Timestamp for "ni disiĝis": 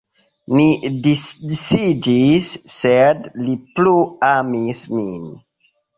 0.59-2.49